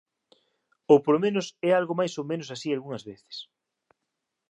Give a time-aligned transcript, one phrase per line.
[0.91, 3.35] Ou polo menos é algo máis ou menos así algunhas veces!